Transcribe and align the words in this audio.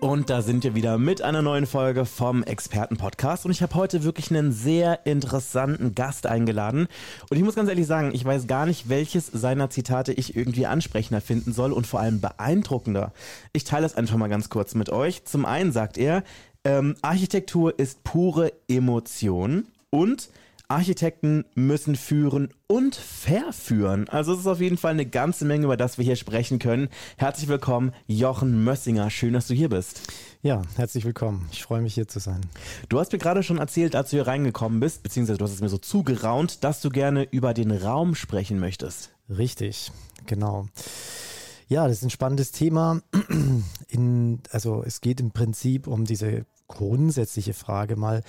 Und 0.00 0.28
da 0.28 0.42
sind 0.42 0.62
wir 0.62 0.74
wieder 0.74 0.98
mit 0.98 1.22
einer 1.22 1.40
neuen 1.40 1.64
Folge 1.64 2.04
vom 2.04 2.42
Expertenpodcast. 2.42 3.46
Und 3.46 3.50
ich 3.50 3.62
habe 3.62 3.74
heute 3.74 4.04
wirklich 4.04 4.30
einen 4.30 4.52
sehr 4.52 5.06
interessanten 5.06 5.94
Gast 5.94 6.26
eingeladen. 6.26 6.86
Und 7.30 7.36
ich 7.38 7.42
muss 7.42 7.54
ganz 7.54 7.70
ehrlich 7.70 7.86
sagen, 7.86 8.10
ich 8.12 8.22
weiß 8.22 8.46
gar 8.46 8.66
nicht, 8.66 8.90
welches 8.90 9.26
seiner 9.26 9.70
Zitate 9.70 10.12
ich 10.12 10.36
irgendwie 10.36 10.66
ansprechender 10.66 11.22
finden 11.22 11.52
soll 11.54 11.72
und 11.72 11.86
vor 11.86 12.00
allem 12.00 12.20
beeindruckender. 12.20 13.12
Ich 13.54 13.64
teile 13.64 13.86
es 13.86 13.94
einfach 13.94 14.16
mal 14.16 14.28
ganz 14.28 14.50
kurz 14.50 14.74
mit 14.74 14.90
euch. 14.90 15.24
Zum 15.24 15.46
einen 15.46 15.72
sagt 15.72 15.96
er, 15.96 16.24
ähm, 16.64 16.94
Architektur 17.00 17.78
ist 17.78 18.04
pure 18.04 18.52
Emotion 18.68 19.66
und 19.88 20.28
Architekten 20.68 21.44
müssen 21.54 21.94
führen 21.94 22.48
und 22.66 22.96
verführen. 22.96 24.08
Also 24.08 24.32
es 24.32 24.40
ist 24.40 24.46
auf 24.46 24.60
jeden 24.60 24.78
Fall 24.78 24.92
eine 24.92 25.06
ganze 25.06 25.44
Menge, 25.44 25.64
über 25.64 25.76
das 25.76 25.96
wir 25.96 26.04
hier 26.04 26.16
sprechen 26.16 26.58
können. 26.58 26.88
Herzlich 27.16 27.48
willkommen, 27.48 27.92
Jochen 28.08 28.64
Mössinger. 28.64 29.08
Schön, 29.10 29.34
dass 29.34 29.46
du 29.46 29.54
hier 29.54 29.68
bist. 29.68 30.00
Ja, 30.42 30.62
herzlich 30.74 31.04
willkommen. 31.04 31.48
Ich 31.52 31.62
freue 31.62 31.82
mich 31.82 31.94
hier 31.94 32.08
zu 32.08 32.18
sein. 32.18 32.40
Du 32.88 32.98
hast 32.98 33.12
mir 33.12 33.18
gerade 33.18 33.44
schon 33.44 33.58
erzählt, 33.58 33.94
als 33.94 34.10
du 34.10 34.16
hier 34.16 34.26
reingekommen 34.26 34.80
bist, 34.80 35.04
beziehungsweise 35.04 35.38
du 35.38 35.44
hast 35.44 35.52
es 35.52 35.60
mir 35.60 35.68
so 35.68 35.78
zugeraunt, 35.78 36.64
dass 36.64 36.80
du 36.80 36.90
gerne 36.90 37.28
über 37.30 37.54
den 37.54 37.70
Raum 37.70 38.16
sprechen 38.16 38.58
möchtest. 38.58 39.10
Richtig, 39.28 39.92
genau. 40.26 40.66
Ja, 41.68 41.86
das 41.86 41.98
ist 41.98 42.04
ein 42.04 42.10
spannendes 42.10 42.50
Thema. 42.50 43.02
In, 43.88 44.40
also 44.50 44.82
es 44.84 45.00
geht 45.00 45.20
im 45.20 45.30
Prinzip 45.30 45.86
um 45.86 46.04
diese 46.04 46.44
grundsätzliche 46.68 47.54
Frage 47.54 47.96
mal, 47.96 48.22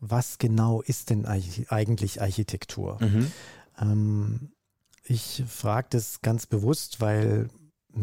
was 0.00 0.38
genau 0.38 0.82
ist 0.82 1.10
denn 1.10 1.26
eigentlich 1.26 2.20
Architektur? 2.20 2.98
Mhm. 3.00 3.32
Ähm, 3.80 4.52
ich 5.04 5.44
frage 5.48 5.88
das 5.90 6.20
ganz 6.20 6.46
bewusst, 6.46 7.00
weil 7.00 7.48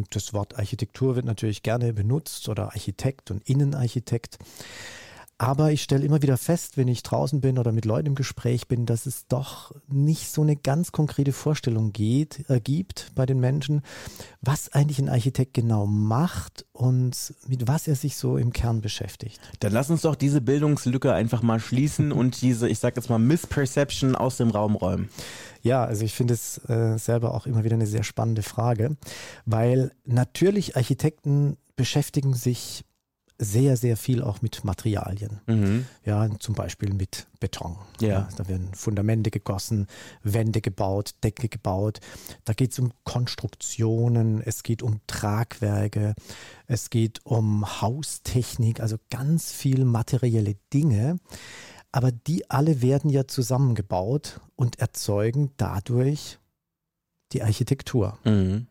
das 0.09 0.33
Wort 0.33 0.57
Architektur 0.57 1.15
wird 1.15 1.25
natürlich 1.25 1.63
gerne 1.63 1.93
benutzt 1.93 2.49
oder 2.49 2.67
Architekt 2.67 3.29
und 3.31 3.47
Innenarchitekt. 3.47 4.39
Aber 5.43 5.73
ich 5.73 5.83
stelle 5.83 6.05
immer 6.05 6.21
wieder 6.21 6.37
fest, 6.37 6.77
wenn 6.77 6.87
ich 6.87 7.03
draußen 7.03 7.41
bin 7.41 7.59
oder 7.59 7.73
mit 7.73 7.83
Leuten 7.83 8.07
im 8.07 8.15
Gespräch 8.15 8.69
bin, 8.69 8.85
dass 8.85 9.05
es 9.05 9.27
doch 9.27 9.75
nicht 9.89 10.31
so 10.31 10.41
eine 10.41 10.55
ganz 10.55 10.93
konkrete 10.93 11.33
Vorstellung 11.33 11.91
geht, 11.91 12.49
äh, 12.49 12.61
gibt 12.61 13.11
bei 13.13 13.25
den 13.25 13.41
Menschen, 13.41 13.81
was 14.39 14.71
eigentlich 14.71 14.99
ein 14.99 15.09
Architekt 15.09 15.53
genau 15.53 15.85
macht 15.85 16.65
und 16.71 17.33
mit 17.45 17.67
was 17.67 17.89
er 17.89 17.95
sich 17.95 18.15
so 18.15 18.37
im 18.37 18.53
Kern 18.53 18.79
beschäftigt. 18.79 19.41
Dann 19.59 19.73
lass 19.73 19.89
uns 19.89 20.03
doch 20.03 20.15
diese 20.15 20.39
Bildungslücke 20.39 21.13
einfach 21.13 21.41
mal 21.41 21.59
schließen 21.59 22.13
und 22.13 22.41
diese, 22.41 22.69
ich 22.69 22.79
sage 22.79 22.95
jetzt 22.95 23.09
mal, 23.09 23.19
Misperception 23.19 24.15
aus 24.15 24.37
dem 24.37 24.49
Raum 24.49 24.77
räumen. 24.77 25.09
Ja, 25.61 25.83
also 25.83 26.05
ich 26.05 26.13
finde 26.13 26.35
es 26.35 26.57
äh, 26.69 26.97
selber 26.97 27.33
auch 27.33 27.47
immer 27.47 27.65
wieder 27.65 27.75
eine 27.75 27.87
sehr 27.87 28.03
spannende 28.03 28.43
Frage, 28.43 28.95
weil 29.45 29.91
natürlich 30.05 30.77
Architekten 30.77 31.57
beschäftigen 31.75 32.33
sich 32.33 32.85
sehr, 33.43 33.77
sehr 33.77 33.97
viel 33.97 34.21
auch 34.21 34.41
mit 34.41 34.63
Materialien. 34.63 35.41
Mhm. 35.47 35.85
Ja, 36.05 36.29
zum 36.39 36.55
Beispiel 36.55 36.93
mit 36.93 37.27
Beton. 37.39 37.77
Ja. 37.99 38.07
ja. 38.07 38.29
Da 38.37 38.47
werden 38.47 38.73
Fundamente 38.73 39.31
gegossen, 39.31 39.87
Wände 40.23 40.61
gebaut, 40.61 41.15
Decke 41.23 41.49
gebaut. 41.49 41.99
Da 42.45 42.53
geht 42.53 42.71
es 42.71 42.79
um 42.79 42.91
Konstruktionen, 43.03 44.41
es 44.41 44.63
geht 44.63 44.81
um 44.81 45.01
Tragwerke, 45.07 46.15
es 46.67 46.89
geht 46.89 47.25
um 47.25 47.81
Haustechnik, 47.81 48.79
also 48.79 48.97
ganz 49.09 49.51
viel 49.51 49.85
materielle 49.85 50.55
Dinge. 50.73 51.17
Aber 51.91 52.11
die 52.11 52.49
alle 52.49 52.81
werden 52.81 53.09
ja 53.09 53.27
zusammengebaut 53.27 54.39
und 54.55 54.79
erzeugen 54.79 55.51
dadurch 55.57 56.39
die 57.33 57.43
Architektur. 57.43 58.17
Mhm. 58.23 58.67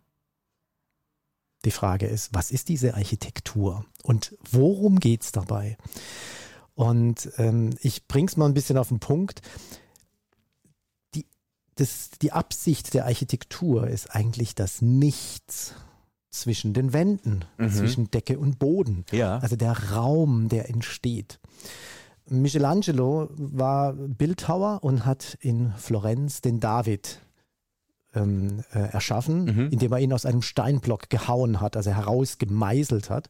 Die 1.65 1.71
Frage 1.71 2.06
ist, 2.06 2.34
was 2.34 2.50
ist 2.50 2.69
diese 2.69 2.95
Architektur 2.95 3.84
und 4.03 4.37
worum 4.50 4.99
geht 4.99 5.23
es 5.23 5.33
dabei? 5.33 5.77
Und 6.75 7.31
ähm, 7.37 7.71
ich 7.81 8.09
bringe 8.09 8.27
es 8.27 8.37
mal 8.37 8.47
ein 8.47 8.55
bisschen 8.55 8.78
auf 8.78 8.89
den 8.89 8.99
Punkt. 8.99 9.43
Die, 11.15 11.27
das, 11.77 12.11
die 12.21 12.33
Absicht 12.33 12.95
der 12.95 13.05
Architektur 13.06 13.87
ist 13.87 14.15
eigentlich 14.15 14.55
das 14.55 14.83
Nichts 14.83 15.75
zwischen 16.31 16.73
den 16.73 16.93
Wänden, 16.93 17.45
mhm. 17.59 17.71
zwischen 17.71 18.11
Decke 18.11 18.39
und 18.39 18.59
Boden. 18.59 19.05
Ja. 19.12 19.39
Also 19.39 19.55
der 19.55 19.91
Raum, 19.93 20.49
der 20.49 20.69
entsteht. 20.71 21.39
Michelangelo 22.29 23.29
war 23.37 23.93
Bildhauer 23.93 24.83
und 24.83 25.05
hat 25.05 25.37
in 25.41 25.73
Florenz 25.77 26.41
den 26.41 26.61
David 26.61 27.21
ähm, 28.15 28.65
äh, 28.73 28.78
erschaffen, 28.78 29.45
mhm. 29.45 29.69
indem 29.71 29.93
er 29.93 29.99
ihn 29.99 30.12
aus 30.12 30.27
einem 30.27 30.43
Steinblock 30.43 31.11
gehauen 31.11 31.61
hat, 31.61 31.77
also 31.77 31.91
herausgemeißelt 31.91 33.11
hat. 33.11 33.28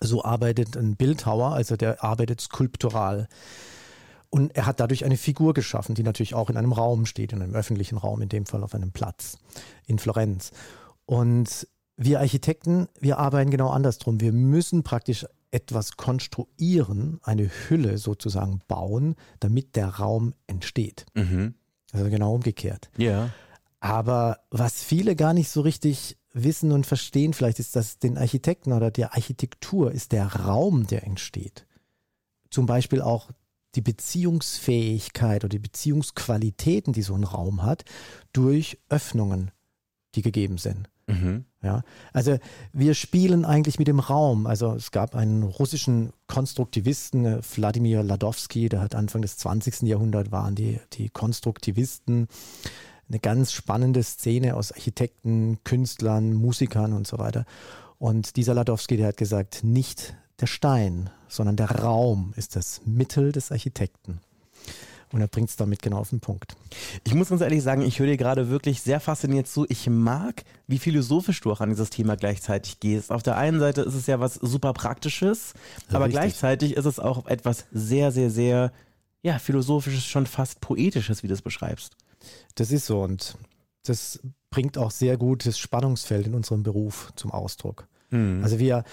So 0.00 0.24
arbeitet 0.24 0.76
ein 0.76 0.96
Bildhauer, 0.96 1.52
also 1.52 1.76
der 1.76 2.02
arbeitet 2.02 2.40
skulptural. 2.40 3.28
Und 4.30 4.56
er 4.56 4.66
hat 4.66 4.80
dadurch 4.80 5.04
eine 5.04 5.16
Figur 5.16 5.54
geschaffen, 5.54 5.94
die 5.94 6.04
natürlich 6.04 6.34
auch 6.34 6.50
in 6.50 6.56
einem 6.56 6.72
Raum 6.72 7.04
steht, 7.04 7.32
in 7.32 7.42
einem 7.42 7.54
öffentlichen 7.54 7.98
Raum, 7.98 8.22
in 8.22 8.28
dem 8.28 8.46
Fall 8.46 8.62
auf 8.62 8.74
einem 8.74 8.92
Platz 8.92 9.38
in 9.86 9.98
Florenz. 9.98 10.52
Und 11.04 11.66
wir 11.96 12.20
Architekten, 12.20 12.88
wir 13.00 13.18
arbeiten 13.18 13.50
genau 13.50 13.70
andersrum. 13.70 14.20
Wir 14.20 14.32
müssen 14.32 14.84
praktisch 14.84 15.26
etwas 15.50 15.96
konstruieren, 15.96 17.20
eine 17.24 17.50
Hülle 17.68 17.98
sozusagen 17.98 18.60
bauen, 18.68 19.16
damit 19.40 19.74
der 19.74 19.88
Raum 19.88 20.34
entsteht. 20.46 21.06
Mhm. 21.14 21.54
Also 21.92 22.08
genau 22.08 22.34
umgekehrt. 22.34 22.88
Ja. 22.96 23.30
Aber 23.80 24.40
was 24.50 24.82
viele 24.82 25.16
gar 25.16 25.32
nicht 25.32 25.48
so 25.48 25.62
richtig 25.62 26.18
wissen 26.32 26.70
und 26.70 26.86
verstehen, 26.86 27.32
vielleicht 27.32 27.58
ist 27.58 27.74
das 27.76 27.98
den 27.98 28.18
Architekten 28.18 28.72
oder 28.72 28.90
der 28.90 29.14
Architektur, 29.14 29.90
ist 29.90 30.12
der 30.12 30.26
Raum, 30.26 30.86
der 30.86 31.04
entsteht. 31.04 31.66
Zum 32.50 32.66
Beispiel 32.66 33.00
auch 33.00 33.30
die 33.74 33.80
Beziehungsfähigkeit 33.80 35.44
oder 35.44 35.50
die 35.50 35.58
Beziehungsqualitäten, 35.58 36.92
die 36.92 37.02
so 37.02 37.14
ein 37.14 37.24
Raum 37.24 37.62
hat, 37.62 37.84
durch 38.32 38.78
Öffnungen, 38.88 39.50
die 40.14 40.22
gegeben 40.22 40.58
sind. 40.58 40.90
Mhm. 41.06 41.44
Ja, 41.62 41.82
also 42.12 42.38
wir 42.72 42.94
spielen 42.94 43.44
eigentlich 43.44 43.78
mit 43.78 43.88
dem 43.88 44.00
Raum. 44.00 44.46
Also 44.46 44.74
es 44.74 44.90
gab 44.90 45.14
einen 45.14 45.42
russischen 45.42 46.12
Konstruktivisten, 46.26 47.40
Wladimir 47.54 48.02
Ladowski, 48.02 48.68
der 48.68 48.80
hat 48.80 48.94
Anfang 48.94 49.22
des 49.22 49.36
20. 49.36 49.82
Jahrhunderts 49.82 50.32
waren 50.32 50.54
die, 50.54 50.80
die 50.92 51.08
Konstruktivisten 51.08 52.28
eine 53.10 53.18
ganz 53.18 53.52
spannende 53.52 54.02
Szene 54.02 54.54
aus 54.56 54.72
Architekten, 54.72 55.58
Künstlern, 55.64 56.32
Musikern 56.32 56.92
und 56.92 57.06
so 57.06 57.18
weiter. 57.18 57.44
Und 57.98 58.36
dieser 58.36 58.54
Ladowski, 58.54 58.96
der 58.96 59.08
hat 59.08 59.16
gesagt, 59.16 59.62
nicht 59.62 60.14
der 60.40 60.46
Stein, 60.46 61.10
sondern 61.28 61.56
der 61.56 61.70
Raum 61.70 62.32
ist 62.36 62.56
das 62.56 62.80
Mittel 62.86 63.32
des 63.32 63.52
Architekten. 63.52 64.20
Und 65.12 65.20
er 65.20 65.26
bringt 65.26 65.50
es 65.50 65.56
damit 65.56 65.82
genau 65.82 65.98
auf 65.98 66.10
den 66.10 66.20
Punkt. 66.20 66.56
Ich 67.04 67.14
muss 67.14 67.30
ganz 67.30 67.40
ehrlich 67.40 67.64
sagen, 67.64 67.82
ich 67.82 67.98
höre 67.98 68.06
dir 68.06 68.16
gerade 68.16 68.48
wirklich 68.48 68.80
sehr 68.80 69.00
fasziniert 69.00 69.48
zu. 69.48 69.66
Ich 69.68 69.90
mag, 69.90 70.44
wie 70.68 70.78
philosophisch 70.78 71.40
du 71.40 71.50
auch 71.50 71.60
an 71.60 71.70
dieses 71.70 71.90
Thema 71.90 72.16
gleichzeitig 72.16 72.78
gehst. 72.78 73.10
Auf 73.10 73.24
der 73.24 73.36
einen 73.36 73.58
Seite 73.58 73.82
ist 73.82 73.94
es 73.94 74.06
ja 74.06 74.20
was 74.20 74.34
super 74.34 74.72
Praktisches, 74.72 75.54
ja, 75.88 75.96
aber 75.96 76.04
richtig. 76.04 76.20
gleichzeitig 76.20 76.76
ist 76.76 76.84
es 76.84 77.00
auch 77.00 77.26
etwas 77.26 77.66
sehr, 77.72 78.12
sehr, 78.12 78.30
sehr, 78.30 78.72
ja, 79.22 79.40
philosophisches, 79.40 80.06
schon 80.06 80.26
fast 80.26 80.60
poetisches, 80.60 81.24
wie 81.24 81.28
du 81.28 81.34
es 81.34 81.42
beschreibst. 81.42 81.96
Das 82.54 82.70
ist 82.70 82.86
so 82.86 83.02
und 83.02 83.36
das 83.84 84.20
bringt 84.50 84.76
auch 84.78 84.90
sehr 84.90 85.16
gut 85.16 85.46
das 85.46 85.58
Spannungsfeld 85.58 86.26
in 86.26 86.34
unserem 86.34 86.62
Beruf 86.62 87.12
zum 87.16 87.30
Ausdruck. 87.30 87.86
Mhm. 88.10 88.40
Also 88.42 88.58
wir, 88.58 88.84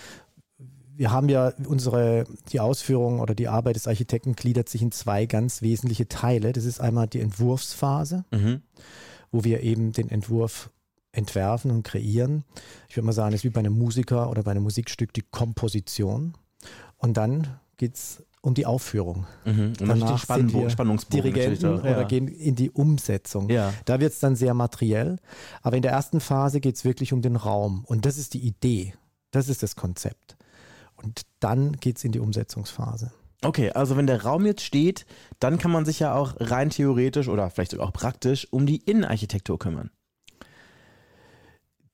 wir 0.96 1.12
haben 1.12 1.30
ja 1.30 1.54
unsere, 1.66 2.25
die 2.52 2.60
Ausführung 2.60 3.19
oder 3.19 3.36
die 3.36 3.48
Arbeit 3.48 3.75
des 3.75 3.88
Architekten 3.88 4.36
gliedert 4.36 4.69
sich 4.69 4.81
in 4.81 4.92
zwei 4.92 5.25
ganz 5.25 5.62
wesentliche 5.62 6.07
Teile. 6.07 6.54
Das 6.54 6.66
ist 6.66 6.80
einmal 6.80 7.07
die 7.07 7.19
Entwurfsphase, 7.19 8.25
mhm. 8.31 8.62
wo 9.31 9.44
wir 9.44 9.62
eben 9.62 9.92
den 9.92 10.10
Entwurf 10.10 10.69
entwerfen 11.12 11.72
und 11.72 11.84
kreieren. 11.84 12.44
Ich 12.88 12.96
würde 12.96 13.07
mal 13.07 13.12
sagen, 13.12 13.31
das 13.31 13.42
ist 13.42 13.46
wie 13.46 13.50
bei 13.50 13.60
einem 13.60 13.78
Musiker 13.78 14.30
oder 14.30 14.44
bei 14.44 14.52
einem 14.52 14.63
Musikstück 14.63 15.13
die 15.13 15.24
Komposition. 15.24 16.36
Und 16.98 17.18
dann 17.18 17.60
geht 17.78 17.96
es 17.96 18.24
um 18.48 18.54
die 18.54 18.66
Aufführung. 18.66 19.28
Mhm. 19.46 19.74
Und 19.80 19.82
Danach 19.82 20.18
Spann 20.18 20.50
sind 20.50 20.54
wir 20.54 20.70
Spannungsbogen 20.70 21.22
Dirigenten 21.22 21.80
auch, 21.80 21.84
ja. 21.84 21.92
oder 21.92 22.06
gehen 22.06 22.28
in 22.30 22.56
die 22.56 22.72
Umsetzung. 22.72 23.50
Ja. 23.50 23.74
Da 23.86 24.00
wird 24.00 24.14
es 24.14 24.20
dann 24.20 24.36
sehr 24.36 24.54
materiell. 24.54 25.18
Aber 25.62 25.76
in 25.76 25.82
der 25.82 25.92
ersten 25.92 26.22
Phase 26.22 26.62
geht 26.62 26.76
es 26.76 26.86
wirklich 26.86 27.12
um 27.12 27.22
den 27.22 27.36
Raum. 27.36 27.84
Und 27.86 28.06
das 28.06 28.18
ist 28.18 28.34
die 28.34 28.40
Idee. 28.40 28.94
Das 29.32 29.50
ist 29.50 29.64
das 29.64 29.76
Konzept. 29.76 30.38
Und 30.96 31.24
dann 31.42 31.74
geht 31.74 31.98
es 31.98 32.06
in 32.06 32.14
die 32.14 32.20
Umsetzungsphase. 32.20 33.12
Okay, 33.44 33.72
also 33.72 33.98
wenn 33.98 34.08
der 34.08 34.24
Raum 34.24 34.46
jetzt 34.46 34.64
steht, 34.64 35.06
dann 35.40 35.60
kann 35.60 35.70
man 35.70 35.86
sich 35.86 36.00
ja 36.00 36.16
auch 36.16 36.36
rein 36.40 36.70
theoretisch 36.70 37.28
oder 37.28 37.50
vielleicht 37.50 37.72
sogar 37.72 37.88
auch 37.88 37.94
praktisch 37.94 38.48
um 38.52 38.66
die 38.66 38.78
Innenarchitektur 38.78 39.60
kümmern. 39.60 39.92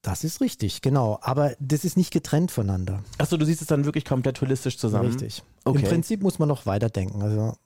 Das 0.03 0.23
ist 0.23 0.39
richtig, 0.41 0.81
genau. 0.81 1.17
Aber 1.21 1.55
das 1.59 1.83
ist 1.83 1.97
nicht 1.97 2.11
getrennt 2.11 2.51
voneinander. 2.51 3.03
Achso, 3.17 3.37
du 3.37 3.45
siehst 3.45 3.61
es 3.61 3.67
dann 3.67 3.85
wirklich 3.85 4.05
komplett 4.05 4.39
holistisch 4.41 4.77
zusammen. 4.77 5.07
Richtig. 5.07 5.43
Okay. 5.63 5.79
Im 5.79 5.85
Prinzip 5.85 6.21
muss 6.21 6.39
man 6.39 6.47
noch 6.49 6.65
weiterdenken. 6.65 7.21
Also 7.21 7.57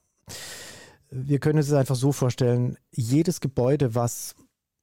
wir 1.10 1.40
können 1.40 1.60
es 1.60 1.72
einfach 1.74 1.96
so 1.96 2.12
vorstellen, 2.12 2.78
jedes 2.92 3.42
Gebäude, 3.42 3.96
was 3.96 4.36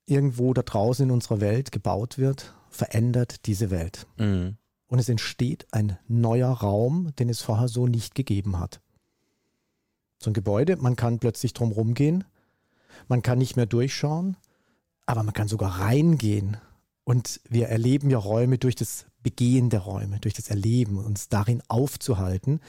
irgendwo 0.06 0.52
da 0.54 0.62
draußen 0.62 1.06
in 1.06 1.10
unserer 1.10 1.40
Welt 1.40 1.72
gebaut 1.72 2.18
wird, 2.18 2.54
verändert 2.70 3.46
diese 3.46 3.70
Welt. 3.70 4.06
Mhm. 4.16 4.56
Und 4.86 4.98
es 4.98 5.08
entsteht 5.08 5.66
ein 5.72 5.98
neuer 6.08 6.50
Raum, 6.50 7.14
den 7.18 7.28
es 7.28 7.40
vorher 7.40 7.68
so 7.68 7.86
nicht 7.86 8.14
gegeben 8.14 8.58
hat. 8.58 8.80
So 10.18 10.30
ein 10.30 10.34
Gebäude, 10.34 10.76
man 10.76 10.96
kann 10.96 11.18
plötzlich 11.18 11.52
drumherum 11.52 11.94
gehen, 11.94 12.24
man 13.08 13.22
kann 13.22 13.38
nicht 13.38 13.56
mehr 13.56 13.66
durchschauen, 13.66 14.36
aber 15.06 15.22
man 15.22 15.34
kann 15.34 15.48
sogar 15.48 15.80
reingehen. 15.80 16.56
Und 17.04 17.40
wir 17.48 17.68
erleben 17.68 18.08
ja 18.08 18.18
Räume 18.18 18.56
durch 18.56 18.76
das 18.76 19.06
Begehen 19.24 19.70
der 19.70 19.80
Räume, 19.80 20.20
durch 20.20 20.34
das 20.34 20.48
Erleben, 20.48 20.98
uns 20.98 21.28
darin 21.28 21.60
aufzuhalten. 21.66 22.60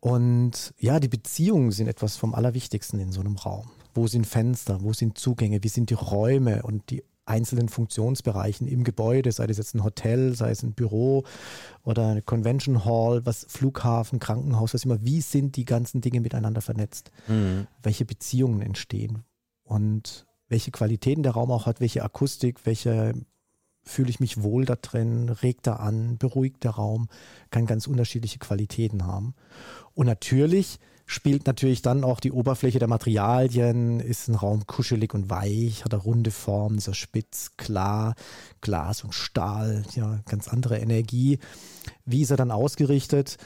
Und 0.00 0.74
ja, 0.78 1.00
die 1.00 1.08
Beziehungen 1.08 1.72
sind 1.72 1.88
etwas 1.88 2.16
vom 2.16 2.34
Allerwichtigsten 2.34 3.00
in 3.00 3.12
so 3.12 3.20
einem 3.20 3.36
Raum. 3.36 3.70
Wo 3.94 4.06
sind 4.06 4.26
Fenster? 4.26 4.82
Wo 4.82 4.92
sind 4.92 5.16
Zugänge? 5.16 5.62
Wie 5.62 5.68
sind 5.68 5.88
die 5.88 5.94
Räume 5.94 6.62
und 6.62 6.90
die 6.90 7.02
einzelnen 7.24 7.68
Funktionsbereichen 7.68 8.68
im 8.68 8.84
Gebäude, 8.84 9.32
sei 9.32 9.46
es 9.46 9.58
jetzt 9.58 9.74
ein 9.74 9.82
Hotel, 9.82 10.34
sei 10.34 10.50
es 10.50 10.62
ein 10.62 10.74
Büro 10.74 11.24
oder 11.82 12.08
eine 12.08 12.22
Convention 12.22 12.84
Hall, 12.84 13.26
was 13.26 13.46
Flughafen, 13.48 14.20
Krankenhaus, 14.20 14.74
was 14.74 14.84
immer, 14.84 15.04
wie 15.04 15.20
sind 15.20 15.56
die 15.56 15.64
ganzen 15.64 16.00
Dinge 16.00 16.20
miteinander 16.20 16.60
vernetzt? 16.60 17.10
Mhm. 17.26 17.66
Welche 17.82 18.04
Beziehungen 18.04 18.62
entstehen 18.62 19.24
und 19.64 20.26
welche 20.48 20.70
Qualitäten 20.70 21.24
der 21.24 21.32
Raum 21.32 21.50
auch 21.50 21.66
hat, 21.66 21.80
welche 21.80 22.04
Akustik, 22.04 22.64
welche 22.64 23.14
fühle 23.86 24.10
ich 24.10 24.20
mich 24.20 24.42
wohl 24.42 24.64
da 24.64 24.76
drin, 24.76 25.28
regt 25.28 25.66
er 25.66 25.80
an, 25.80 26.18
beruhigt 26.18 26.64
der 26.64 26.72
Raum, 26.72 27.08
kann 27.50 27.66
ganz 27.66 27.86
unterschiedliche 27.86 28.38
Qualitäten 28.38 29.06
haben. 29.06 29.34
Und 29.94 30.06
natürlich 30.06 30.78
spielt 31.06 31.46
natürlich 31.46 31.82
dann 31.82 32.02
auch 32.02 32.18
die 32.18 32.32
Oberfläche 32.32 32.80
der 32.80 32.88
Materialien, 32.88 34.00
ist 34.00 34.28
ein 34.28 34.34
Raum 34.34 34.66
kuschelig 34.66 35.14
und 35.14 35.30
weich, 35.30 35.84
hat 35.84 35.92
er 35.92 36.00
runde 36.00 36.32
Form, 36.32 36.76
ist 36.76 36.88
er 36.88 36.94
spitz, 36.94 37.52
klar, 37.56 38.16
Glas 38.60 39.04
und 39.04 39.14
Stahl, 39.14 39.84
ja, 39.94 40.20
ganz 40.28 40.48
andere 40.48 40.78
Energie. 40.78 41.38
Wie 42.04 42.22
ist 42.22 42.30
er 42.30 42.36
dann 42.36 42.50
ausgerichtet? 42.50 43.38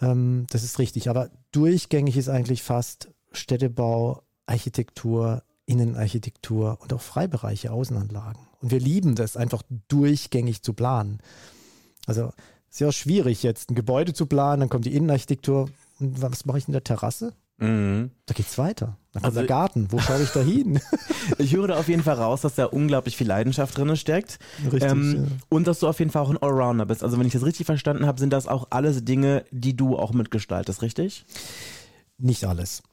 Ähm, 0.00 0.46
das 0.50 0.64
ist 0.64 0.78
richtig, 0.78 1.10
aber 1.10 1.30
durchgängig 1.52 2.16
ist 2.16 2.30
eigentlich 2.30 2.62
fast 2.62 3.10
Städtebau, 3.32 4.22
Architektur, 4.46 5.42
Innenarchitektur 5.66 6.78
und 6.80 6.94
auch 6.94 7.02
Freibereiche, 7.02 7.72
Außenanlagen. 7.72 8.51
Und 8.62 8.70
wir 8.70 8.80
lieben 8.80 9.14
das, 9.16 9.36
einfach 9.36 9.62
durchgängig 9.88 10.62
zu 10.62 10.72
planen. 10.72 11.18
Also 12.06 12.32
sehr 12.70 12.92
schwierig 12.92 13.42
jetzt 13.42 13.70
ein 13.70 13.74
Gebäude 13.74 14.14
zu 14.14 14.26
planen, 14.26 14.60
dann 14.60 14.68
kommt 14.70 14.86
die 14.86 14.94
Innenarchitektur. 14.96 15.68
Und 16.00 16.22
was 16.22 16.46
mache 16.46 16.58
ich 16.58 16.66
in 16.68 16.72
der 16.72 16.84
Terrasse? 16.84 17.34
Mhm. 17.58 18.10
Da 18.26 18.34
geht's 18.34 18.56
weiter. 18.58 18.96
Dann 19.12 19.22
kommt 19.22 19.24
Also- 19.26 19.40
der 19.40 19.46
Garten. 19.46 19.88
Wo 19.90 19.98
schaue 19.98 20.22
ich 20.22 20.30
da 20.30 20.40
hin? 20.40 20.80
Ich 21.38 21.54
höre 21.54 21.68
da 21.68 21.78
auf 21.78 21.88
jeden 21.88 22.02
Fall 22.02 22.16
raus, 22.16 22.40
dass 22.40 22.56
da 22.56 22.64
unglaublich 22.64 23.16
viel 23.16 23.28
Leidenschaft 23.28 23.76
drin 23.78 23.94
steckt. 23.96 24.38
Richtig, 24.64 24.90
ähm, 24.90 25.14
ja. 25.16 25.22
Und 25.50 25.66
dass 25.68 25.78
du 25.78 25.86
auf 25.86 25.98
jeden 26.00 26.10
Fall 26.10 26.22
auch 26.22 26.30
ein 26.30 26.38
Allrounder 26.38 26.84
bist. 26.86 27.04
Also 27.04 27.16
wenn 27.18 27.26
ich 27.26 27.32
das 27.32 27.44
richtig 27.44 27.66
verstanden 27.66 28.06
habe, 28.06 28.18
sind 28.18 28.32
das 28.32 28.48
auch 28.48 28.66
alles 28.70 29.04
Dinge, 29.04 29.44
die 29.52 29.76
du 29.76 29.96
auch 29.96 30.12
mitgestaltest, 30.12 30.82
richtig? 30.82 31.24
Nicht 32.22 32.44
alles. 32.44 32.84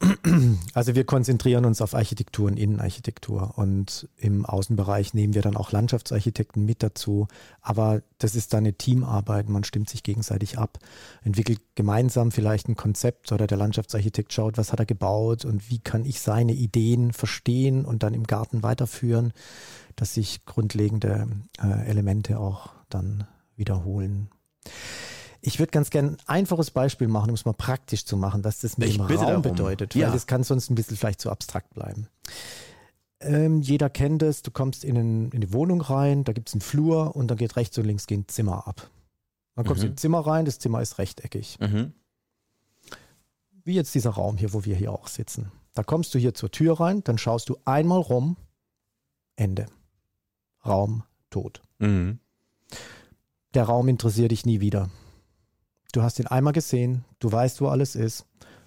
Also 0.74 0.94
wir 0.94 1.04
konzentrieren 1.04 1.64
uns 1.64 1.80
auf 1.80 1.94
Architektur 1.94 2.48
und 2.48 2.56
Innenarchitektur 2.56 3.54
und 3.56 4.08
im 4.16 4.44
Außenbereich 4.44 5.14
nehmen 5.14 5.34
wir 5.34 5.42
dann 5.42 5.56
auch 5.56 5.72
Landschaftsarchitekten 5.72 6.64
mit 6.64 6.82
dazu. 6.82 7.28
Aber 7.60 8.02
das 8.18 8.34
ist 8.34 8.52
dann 8.52 8.64
eine 8.64 8.74
Teamarbeit, 8.74 9.48
man 9.48 9.62
stimmt 9.64 9.88
sich 9.88 10.02
gegenseitig 10.02 10.58
ab, 10.58 10.78
entwickelt 11.22 11.60
gemeinsam 11.74 12.32
vielleicht 12.32 12.68
ein 12.68 12.76
Konzept 12.76 13.30
oder 13.30 13.46
der 13.46 13.58
Landschaftsarchitekt 13.58 14.32
schaut, 14.32 14.58
was 14.58 14.72
hat 14.72 14.80
er 14.80 14.86
gebaut 14.86 15.44
und 15.44 15.70
wie 15.70 15.78
kann 15.78 16.04
ich 16.04 16.20
seine 16.20 16.52
Ideen 16.52 17.12
verstehen 17.12 17.84
und 17.84 18.02
dann 18.02 18.14
im 18.14 18.24
Garten 18.24 18.62
weiterführen, 18.64 19.32
dass 19.94 20.14
sich 20.14 20.44
grundlegende 20.44 21.28
äh, 21.62 21.88
Elemente 21.88 22.38
auch 22.40 22.70
dann 22.88 23.26
wiederholen. 23.56 24.28
Ich 25.42 25.58
würde 25.58 25.70
ganz 25.70 25.90
gerne 25.90 26.10
ein 26.10 26.16
einfaches 26.26 26.70
Beispiel 26.70 27.08
machen, 27.08 27.30
um 27.30 27.34
es 27.34 27.44
mal 27.44 27.54
praktisch 27.54 28.04
zu 28.04 28.16
machen, 28.16 28.44
was 28.44 28.60
das 28.60 28.76
mit 28.78 28.88
Ich 28.88 28.96
dem 28.96 29.06
Raum 29.06 29.16
darum. 29.16 29.42
bedeutet, 29.42 29.94
Ja. 29.94 30.06
weil 30.08 30.12
das 30.14 30.26
kann 30.26 30.42
sonst 30.44 30.70
ein 30.70 30.74
bisschen 30.74 30.96
vielleicht 30.96 31.20
zu 31.20 31.30
abstrakt 31.30 31.72
bleiben. 31.74 32.08
Ähm, 33.20 33.60
jeder 33.60 33.90
kennt 33.90 34.22
es, 34.22 34.42
du 34.42 34.50
kommst 34.50 34.84
in, 34.84 34.96
ein, 34.96 35.30
in 35.32 35.40
die 35.40 35.52
Wohnung 35.52 35.80
rein, 35.80 36.24
da 36.24 36.32
gibt 36.32 36.48
es 36.48 36.54
einen 36.54 36.60
Flur 36.62 37.14
und 37.16 37.28
dann 37.28 37.38
geht 37.38 37.56
rechts 37.56 37.76
und 37.78 37.84
links 37.84 38.06
gehen 38.06 38.26
Zimmer 38.28 38.66
ab. 38.66 38.90
Dann 39.56 39.64
kommst 39.66 39.82
du 39.82 39.86
Mhm. 39.86 39.92
ins 39.92 40.00
Zimmer 40.00 40.20
rein, 40.26 40.44
das 40.46 40.58
Zimmer 40.58 40.80
ist 40.80 40.98
rechteckig. 40.98 41.58
Mhm. 41.60 41.92
Wie 43.64 43.74
jetzt 43.74 43.94
dieser 43.94 44.10
Raum 44.10 44.38
hier, 44.38 44.52
wo 44.54 44.64
wir 44.64 44.74
hier 44.74 44.92
auch 44.92 45.06
sitzen. 45.08 45.52
Da 45.74 45.82
kommst 45.82 46.14
du 46.14 46.18
hier 46.18 46.34
zur 46.34 46.50
Tür 46.50 46.80
rein, 46.80 47.04
dann 47.04 47.18
schaust 47.18 47.48
du 47.48 47.56
einmal 47.64 48.00
rum, 48.00 48.36
Ende. 49.36 49.66
Raum 50.66 51.04
tot. 51.30 51.62
Mhm. 51.78 52.18
Der 53.54 53.64
Raum 53.64 53.88
interessiert 53.88 54.30
dich 54.30 54.46
nie 54.46 54.60
wieder. 54.60 54.90
Du 55.92 56.02
hast 56.02 56.18
ihn 56.18 56.26
einmal 56.26 56.52
gesehen, 56.52 57.04
du 57.18 57.30
weißt, 57.32 57.60
wo 57.60 57.68
alles 57.68 57.96
ist. 57.96 58.24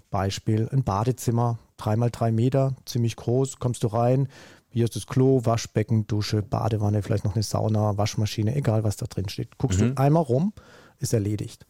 Beispiel, 0.09 0.69
ein 0.71 0.83
Badezimmer, 0.83 1.57
drei 1.77 1.95
mal 1.95 2.11
drei 2.11 2.31
Meter, 2.31 2.75
ziemlich 2.85 3.15
groß, 3.15 3.57
kommst 3.59 3.83
du 3.83 3.87
rein, 3.87 4.27
hier 4.69 4.83
ist 4.85 4.95
das 4.95 5.07
Klo, 5.07 5.41
Waschbecken, 5.45 6.05
Dusche, 6.07 6.41
Badewanne, 6.41 7.01
vielleicht 7.01 7.25
noch 7.25 7.35
eine 7.35 7.43
Sauna, 7.43 7.97
Waschmaschine, 7.97 8.55
egal 8.55 8.83
was 8.83 8.97
da 8.97 9.05
drin 9.05 9.29
steht. 9.29 9.57
Guckst 9.57 9.79
Mhm. 9.79 9.95
du 9.95 10.01
einmal 10.01 10.23
rum, 10.23 10.53
ist 10.99 11.13
erledigt. 11.13 11.65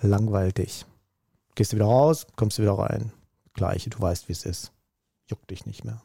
Langweil 0.00 0.52
dich. 0.52 0.84
Gehst 1.54 1.72
du 1.72 1.76
wieder 1.76 1.86
raus, 1.86 2.26
kommst 2.36 2.58
du 2.58 2.62
wieder 2.62 2.78
rein. 2.78 3.12
Gleiche, 3.54 3.90
du 3.90 4.00
weißt, 4.00 4.28
wie 4.28 4.32
es 4.32 4.44
ist. 4.44 4.72
Juckt 5.26 5.50
dich 5.50 5.66
nicht 5.66 5.84
mehr. 5.84 6.02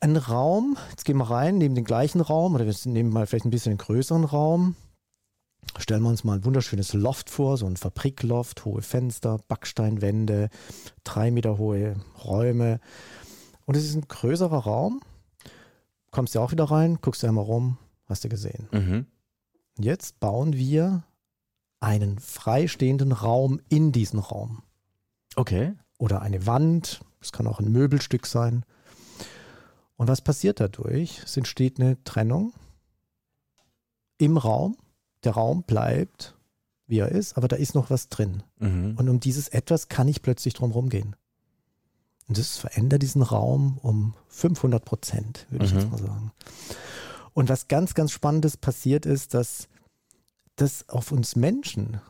Ein 0.00 0.16
Raum, 0.16 0.76
jetzt 0.90 1.04
gehen 1.04 1.16
wir 1.16 1.30
rein, 1.30 1.58
nehmen 1.58 1.74
den 1.74 1.84
gleichen 1.84 2.20
Raum 2.20 2.54
oder 2.54 2.66
wir 2.66 2.74
nehmen 2.84 3.10
mal 3.10 3.26
vielleicht 3.26 3.46
ein 3.46 3.50
bisschen 3.50 3.70
einen 3.70 3.78
größeren 3.78 4.24
Raum. 4.24 4.76
Stellen 5.78 6.02
wir 6.02 6.08
uns 6.08 6.24
mal 6.24 6.38
ein 6.38 6.44
wunderschönes 6.44 6.92
Loft 6.94 7.30
vor, 7.30 7.56
so 7.56 7.66
ein 7.66 7.76
Fabrikloft, 7.76 8.64
hohe 8.64 8.82
Fenster, 8.82 9.38
Backsteinwände, 9.48 10.48
drei 11.02 11.30
Meter 11.30 11.58
hohe 11.58 11.96
Räume. 12.24 12.80
Und 13.66 13.76
es 13.76 13.84
ist 13.84 13.96
ein 13.96 14.06
größerer 14.06 14.58
Raum. 14.58 15.00
Kommst 16.10 16.34
du 16.34 16.40
auch 16.40 16.52
wieder 16.52 16.64
rein, 16.64 16.98
guckst 17.00 17.22
du 17.22 17.26
einmal 17.26 17.44
rum, 17.44 17.78
hast 18.06 18.24
du 18.24 18.28
gesehen. 18.28 18.68
Mhm. 18.70 19.06
Jetzt 19.78 20.20
bauen 20.20 20.52
wir 20.52 21.02
einen 21.80 22.18
freistehenden 22.18 23.12
Raum 23.12 23.60
in 23.68 23.90
diesen 23.90 24.20
Raum. 24.20 24.62
Okay. 25.34 25.74
Oder 25.98 26.22
eine 26.22 26.46
Wand, 26.46 27.00
es 27.20 27.32
kann 27.32 27.46
auch 27.46 27.58
ein 27.58 27.72
Möbelstück 27.72 28.26
sein. 28.26 28.64
Und 29.96 30.08
was 30.08 30.20
passiert 30.22 30.60
dadurch? 30.60 31.20
Es 31.24 31.36
entsteht 31.36 31.80
eine 31.80 32.02
Trennung 32.04 32.52
im 34.18 34.36
Raum. 34.36 34.76
Der 35.24 35.32
Raum 35.32 35.62
bleibt, 35.62 36.34
wie 36.86 36.98
er 36.98 37.08
ist, 37.10 37.36
aber 37.36 37.48
da 37.48 37.56
ist 37.56 37.74
noch 37.74 37.90
was 37.90 38.08
drin. 38.08 38.42
Mhm. 38.58 38.94
Und 38.96 39.08
um 39.08 39.20
dieses 39.20 39.48
Etwas 39.48 39.88
kann 39.88 40.06
ich 40.08 40.22
plötzlich 40.22 40.54
drum 40.54 40.70
rumgehen. 40.72 41.16
Und 42.28 42.38
das 42.38 42.56
verändert 42.56 43.02
diesen 43.02 43.22
Raum 43.22 43.78
um 43.82 44.14
500 44.28 44.84
Prozent, 44.84 45.46
würde 45.50 45.64
ich 45.66 45.72
Mhm. 45.72 45.78
jetzt 45.80 45.90
mal 45.90 45.98
sagen. 45.98 46.32
Und 47.32 47.48
was 47.48 47.68
ganz, 47.68 47.94
ganz 47.94 48.12
Spannendes 48.12 48.56
passiert 48.56 49.06
ist, 49.06 49.34
dass 49.34 49.68
das 50.56 50.88
auf 50.88 51.10
uns 51.10 51.36
Menschen 51.36 52.00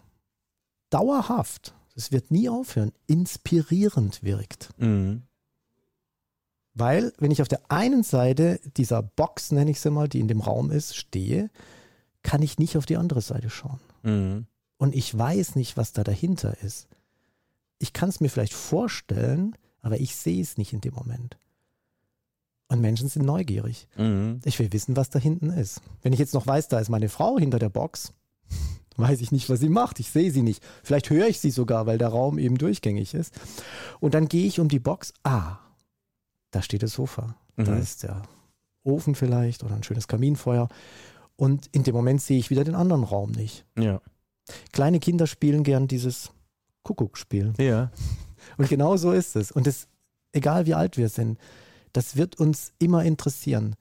dauerhaft, 0.90 1.75
das 1.94 2.12
wird 2.12 2.30
nie 2.30 2.49
aufhören, 2.49 2.92
inspirierend 3.06 4.23
wirkt. 4.23 4.71
Mhm. 4.78 5.23
Weil, 6.75 7.12
wenn 7.18 7.30
ich 7.30 7.40
auf 7.40 7.49
der 7.49 7.71
einen 7.71 8.02
Seite 8.02 8.61
dieser 8.76 9.02
Box, 9.02 9.52
nenne 9.52 9.71
ich 9.71 9.80
sie 9.80 9.90
mal, 9.90 10.09
die 10.09 10.18
in 10.21 10.28
dem 10.28 10.40
Raum 10.40 10.71
ist, 10.71 10.97
stehe, 10.97 11.50
kann 12.25 12.43
ich 12.43 12.59
nicht 12.59 12.76
auf 12.76 12.87
die 12.87 12.97
andere 12.97 13.21
Seite 13.21 13.49
schauen. 13.50 13.78
Mhm. 14.02 14.47
Und 14.78 14.95
ich 14.97 15.16
weiß 15.16 15.54
nicht, 15.54 15.76
was 15.76 15.93
da 15.93 16.02
dahinter 16.02 16.57
ist. 16.62 16.88
Ich 17.78 17.93
kann 17.93 18.09
es 18.09 18.21
mir 18.21 18.28
vielleicht 18.28 18.54
vorstellen, 18.54 19.57
aber 19.81 20.00
ich 20.00 20.16
sehe 20.16 20.43
es 20.43 20.57
nicht 20.59 20.73
in 20.73 20.81
dem 20.81 20.95
Moment. 20.95 21.37
Und 22.69 22.81
Menschen 22.81 23.09
sind 23.09 23.25
neugierig. 23.25 23.87
Mhm. 23.97 24.40
Ich 24.45 24.59
will 24.59 24.73
wissen, 24.73 24.97
was 24.97 25.11
da 25.11 25.19
hinten 25.19 25.50
ist. 25.50 25.81
Wenn 26.02 26.12
ich 26.12 26.19
jetzt 26.19 26.35
noch 26.35 26.47
weiß, 26.47 26.69
da 26.69 26.81
ist 26.81 26.88
meine 26.88 27.09
Frau 27.09 27.38
hinter 27.38 27.59
der 27.59 27.69
Box, 27.69 28.12
weiß 28.97 29.21
ich 29.21 29.31
nicht, 29.33 29.49
was 29.50 29.61
sie 29.61 29.69
macht. 29.69 30.00
Ich 30.00 30.11
sehe 30.11 30.31
sie 30.33 30.43
nicht. 30.43 30.62
Vielleicht 30.83 31.11
höre 31.11 31.28
ich 31.28 31.40
sie 31.40 31.50
sogar, 31.50 31.87
weil 31.87 31.99
der 31.99 32.09
Raum 32.09 32.38
eben 32.38 32.57
durchgängig 32.59 33.14
ist. 33.14 33.35
Und 34.00 34.14
dann 34.14 34.28
gehe 34.28 34.47
ich 34.47 34.61
um 34.61 34.69
die 34.69 34.78
Box. 34.81 35.12
Ah, 35.25 35.59
da 36.50 36.62
steht 36.62 36.83
das 36.83 36.93
Sofa. 36.95 37.37
Da 37.57 37.71
Mhm. 37.73 37.83
ist 37.83 38.02
der 38.02 38.23
Ofen 38.83 39.14
vielleicht 39.14 39.62
oder 39.62 39.75
ein 39.75 39.83
schönes 39.83 40.09
Kaminfeuer. 40.09 40.69
Und 41.37 41.69
in 41.73 41.83
dem 41.83 41.95
Moment 41.95 42.23
sehe 42.23 42.38
ich 42.38 42.50
wieder 42.50 42.64
den 42.64 42.75
anderen 42.75 43.05
Raum 43.05 43.33
nicht. 43.33 43.67
Ja. 43.79 44.00
Kleine 44.73 45.00
Kinder 45.00 45.26
spielen 45.26 45.64
gern 45.64 45.88
dieses 45.88 46.31
Kuckuckspiel. 46.83 47.55
Ja. 47.59 47.91
Und 48.57 48.69
genau 48.69 48.97
so 48.97 49.12
ist 49.12 49.37
es. 49.37 49.50
Und 49.50 49.67
das, 49.67 49.88
egal 50.33 50.67
wie 50.67 50.75
alt 50.75 50.97
wir 50.97 51.09
sind, 51.09 51.38
das 51.93 52.17
wird 52.17 52.38
uns 52.38 52.73
immer 52.79 53.05
interessieren. 53.05 53.76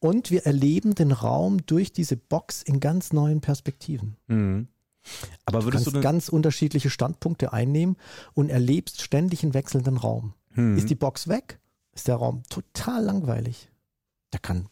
Und 0.00 0.30
wir 0.30 0.46
erleben 0.46 0.94
den 0.94 1.10
Raum 1.10 1.64
durch 1.66 1.92
diese 1.92 2.16
Box 2.16 2.62
in 2.62 2.80
ganz 2.80 3.12
neuen 3.12 3.40
Perspektiven. 3.40 4.16
Mhm. 4.26 4.68
Aber 5.46 5.64
würdest 5.64 5.86
du 5.86 5.90
du 5.90 6.00
ganz 6.00 6.28
unterschiedliche 6.28 6.90
Standpunkte 6.90 7.52
einnehmen 7.52 7.96
und 8.34 8.50
erlebst 8.50 9.02
ständig 9.02 9.42
einen 9.42 9.54
wechselnden 9.54 9.96
Raum. 9.96 10.34
Mhm. 10.54 10.76
Ist 10.76 10.90
die 10.90 10.94
Box 10.94 11.28
weg, 11.28 11.58
ist 11.92 12.08
der 12.08 12.16
Raum 12.16 12.42
total 12.48 13.04
langweilig. 13.04 13.70
Da 14.30 14.38
kann, 14.38 14.68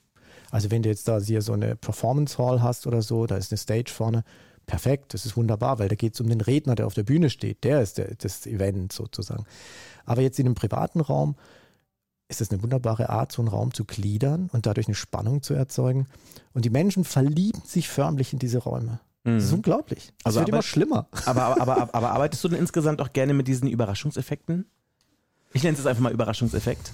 also 0.51 0.71
wenn 0.71 0.83
du 0.83 0.89
jetzt 0.89 1.09
da 1.09 1.19
hier 1.21 1.43
so 1.43 1.53
eine 1.53 1.77
Performance 1.77 2.39
Hall 2.39 2.63
hast 2.63 2.87
oder 2.87 3.03
so, 3.03 3.27
da 3.27 3.37
ist 3.37 3.53
eine 3.53 3.59
Stage 3.59 3.91
vorne, 3.93 4.25
perfekt, 4.67 5.15
das 5.15 5.25
ist 5.27 5.37
wunderbar, 5.37 5.79
weil 5.79 5.89
da 5.89 5.95
geht 5.95 6.15
es 6.15 6.21
um 6.21 6.29
den 6.29 6.41
Redner, 6.41 6.75
der 6.75 6.87
auf 6.87 6.95
der 6.95 7.05
Bühne 7.05 7.31
steht. 7.31 7.63
Der 7.65 7.83
ist 7.83 7.99
der, 7.99 8.15
das 8.17 8.47
Event 8.47 8.93
sozusagen. 8.93 9.45
Aber 10.05 10.23
jetzt 10.23 10.39
in 10.39 10.47
einem 10.47 10.55
privaten 10.55 11.01
Raum 11.01 11.37
ist 12.29 12.41
es 12.41 12.51
eine 12.51 12.61
wunderbare 12.63 13.09
Art, 13.09 13.31
so 13.31 13.41
einen 13.43 13.49
Raum 13.49 13.73
zu 13.73 13.85
gliedern 13.85 14.51
und 14.53 14.67
dadurch 14.67 14.89
eine 14.89 14.97
Spannung 14.97 15.43
zu 15.43 15.55
erzeugen. 15.55 16.09
Und 16.53 16.65
die 16.65 16.71
Menschen 16.71 17.05
verlieben 17.05 17.63
sich 17.65 17.89
förmlich 17.89 18.33
in 18.33 18.41
diese 18.41 18.59
Räume. 18.59 18.99
Das 19.23 19.45
ist 19.45 19.51
Mhm. 19.51 19.57
unglaublich. 19.59 20.13
Das 20.19 20.27
Also 20.27 20.41
wird 20.41 20.49
immer 20.49 20.63
schlimmer. 20.63 21.07
Aber, 21.25 21.43
aber, 21.45 21.61
aber, 21.61 21.95
aber 21.95 22.11
arbeitest 22.11 22.43
du 22.43 22.49
denn 22.49 22.59
insgesamt 22.59 23.01
auch 23.01 23.13
gerne 23.13 23.35
mit 23.35 23.47
diesen 23.47 23.69
Überraschungseffekten? 23.69 24.67
Ich 25.53 25.63
nenne 25.63 25.75
es 25.75 25.79
jetzt 25.79 25.87
einfach 25.87 26.03
mal 26.03 26.13
Überraschungseffekt. 26.13 26.91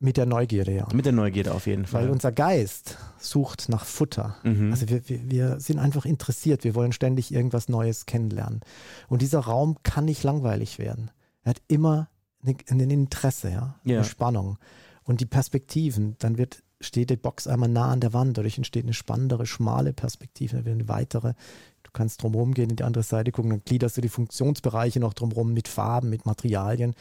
Mit 0.00 0.16
der 0.16 0.26
Neugierde, 0.26 0.72
ja. 0.72 0.86
Mit 0.94 1.06
der 1.06 1.12
Neugierde 1.12 1.52
auf 1.52 1.66
jeden 1.66 1.84
Fall. 1.86 2.04
Weil 2.04 2.10
unser 2.10 2.30
Geist 2.30 2.96
sucht 3.18 3.68
nach 3.68 3.84
Futter. 3.84 4.36
Mhm. 4.44 4.70
Also 4.70 4.88
wir, 4.88 5.08
wir, 5.08 5.28
wir 5.30 5.60
sind 5.60 5.78
einfach 5.80 6.04
interessiert. 6.04 6.62
Wir 6.62 6.76
wollen 6.76 6.92
ständig 6.92 7.34
irgendwas 7.34 7.68
Neues 7.68 8.06
kennenlernen. 8.06 8.60
Und 9.08 9.22
dieser 9.22 9.40
Raum 9.40 9.76
kann 9.82 10.04
nicht 10.04 10.22
langweilig 10.22 10.78
werden. 10.78 11.10
Er 11.42 11.50
hat 11.50 11.62
immer 11.66 12.08
ein 12.44 12.78
Interesse, 12.90 13.50
ja, 13.50 13.74
Ja. 13.84 13.96
eine 13.96 14.04
Spannung. 14.04 14.58
Und 15.02 15.20
die 15.20 15.26
Perspektiven, 15.26 16.14
dann 16.20 16.38
wird, 16.38 16.62
steht 16.80 17.10
die 17.10 17.16
Box 17.16 17.48
einmal 17.48 17.68
nah 17.68 17.90
an 17.90 18.00
der 18.00 18.12
Wand, 18.12 18.38
dadurch 18.38 18.56
entsteht 18.58 18.84
eine 18.84 18.94
spannendere, 18.94 19.46
schmale 19.46 19.92
Perspektive, 19.92 20.56
dann 20.56 20.64
wird 20.64 20.74
eine 20.74 20.88
weitere. 20.88 21.32
Kannst 21.98 22.22
drumherum 22.22 22.54
gehen, 22.54 22.70
in 22.70 22.76
die 22.76 22.84
andere 22.84 23.02
Seite 23.02 23.32
gucken, 23.32 23.50
dann 23.50 23.62
gliederst 23.64 23.96
du 23.96 24.00
die 24.00 24.08
Funktionsbereiche 24.08 25.00
noch 25.00 25.14
drumherum 25.14 25.52
mit 25.52 25.66
Farben, 25.66 26.08
mit 26.10 26.26
Materialien. 26.26 26.94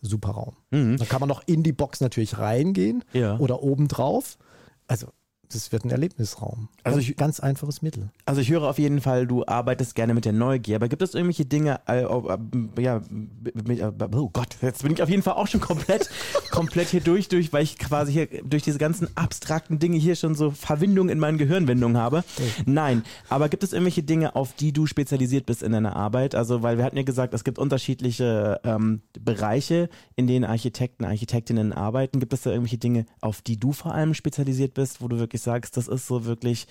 Super 0.00 0.30
Raum. 0.30 0.54
Mhm. 0.70 0.96
Dann 0.96 1.08
kann 1.08 1.18
man 1.20 1.28
noch 1.28 1.42
in 1.46 1.62
die 1.64 1.72
Box 1.72 2.00
natürlich 2.00 2.38
reingehen 2.38 3.02
Ja. 3.12 3.36
oder 3.38 3.62
obendrauf. 3.64 4.38
Also, 4.86 5.08
das 5.52 5.72
wird 5.72 5.84
ein 5.84 5.90
Erlebnisraum. 5.90 6.68
Also 6.82 6.96
ganz, 6.98 7.08
ich- 7.08 7.16
ganz 7.16 7.40
einfaches 7.40 7.82
Mittel. 7.82 8.10
Also 8.26 8.40
ich 8.40 8.50
höre 8.50 8.62
auf 8.62 8.78
jeden 8.78 9.00
Fall, 9.00 9.26
du 9.26 9.44
arbeitest 9.46 9.94
gerne 9.94 10.14
mit 10.14 10.24
der 10.24 10.32
Neugier, 10.32 10.76
aber 10.76 10.88
gibt 10.88 11.02
es 11.02 11.14
irgendwelche 11.14 11.44
Dinge, 11.44 11.80
äh, 11.86 12.02
äh, 12.02 12.82
ja, 12.82 13.00
b- 13.08 13.74
äh, 13.74 13.92
oh 14.14 14.30
Gott, 14.32 14.56
jetzt 14.62 14.82
bin 14.82 14.92
ich 14.92 15.02
auf 15.02 15.08
jeden 15.08 15.22
Fall 15.22 15.34
auch 15.34 15.46
schon 15.46 15.60
komplett, 15.60 16.08
komplett 16.50 16.88
hier 16.88 17.00
durch, 17.00 17.28
durch, 17.28 17.52
weil 17.52 17.62
ich 17.62 17.78
quasi 17.78 18.12
hier 18.12 18.26
durch 18.44 18.62
diese 18.62 18.78
ganzen 18.78 19.08
abstrakten 19.16 19.78
Dinge 19.78 19.96
hier 19.98 20.16
schon 20.16 20.34
so 20.34 20.50
Verwindungen 20.50 21.10
in 21.10 21.18
meinen 21.18 21.38
Gehirnwindungen 21.38 21.96
habe. 21.96 22.24
Nein, 22.66 23.02
aber 23.28 23.48
gibt 23.48 23.62
es 23.64 23.72
irgendwelche 23.72 24.02
Dinge, 24.02 24.34
auf 24.36 24.52
die 24.54 24.72
du 24.72 24.86
spezialisiert 24.86 25.46
bist 25.46 25.62
in 25.62 25.72
deiner 25.72 25.96
Arbeit? 25.96 26.34
Also, 26.34 26.62
weil 26.62 26.78
wir 26.78 26.84
hatten 26.84 26.96
ja 26.96 27.02
gesagt, 27.02 27.34
es 27.34 27.44
gibt 27.44 27.58
unterschiedliche 27.58 28.60
ähm, 28.64 29.02
Bereiche, 29.20 29.88
in 30.16 30.26
denen 30.26 30.44
Architekten, 30.44 31.04
Architektinnen 31.04 31.72
arbeiten. 31.72 32.20
Gibt 32.20 32.32
es 32.32 32.42
da 32.42 32.50
irgendwelche 32.50 32.78
Dinge, 32.78 33.06
auf 33.20 33.42
die 33.42 33.58
du 33.58 33.72
vor 33.72 33.94
allem 33.94 34.14
spezialisiert 34.14 34.74
bist, 34.74 35.00
wo 35.02 35.08
du 35.08 35.18
wirklich 35.18 35.33
sagst, 35.40 35.76
das 35.76 35.88
ist 35.88 36.06
so 36.06 36.24
wirklich 36.24 36.66